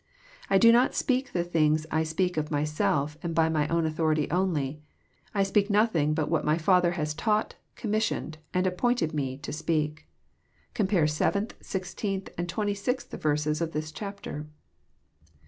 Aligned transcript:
'* 0.27 0.49
I 0.49 0.57
do 0.57 0.71
not 0.71 0.95
speak 0.95 1.31
the 1.31 1.43
things 1.43 1.85
I 1.91 2.01
speak 2.01 2.35
of 2.35 2.49
Myself 2.49 3.17
and 3.21 3.35
by 3.35 3.49
My 3.49 3.67
own 3.67 3.85
authority 3.85 4.27
only. 4.31 4.81
I 5.35 5.43
speak 5.43 5.69
nothing 5.69 6.15
but 6.15 6.27
what 6.27 6.43
My 6.43 6.57
Father 6.57 6.93
has 6.93 7.13
tanght, 7.13 7.51
commissioned, 7.75 8.39
and 8.51 8.65
appointed 8.65 9.13
Me 9.13 9.37
to 9.37 9.53
speak." 9.53 10.07
Com 10.73 10.87
pare 10.87 11.03
7th, 11.05 11.51
16th, 11.61 12.29
and 12.35 12.47
26th 12.47 13.11
verses 13.21 13.61
of 13.61 13.73
this 13.73 13.91
chapter. 13.91 14.47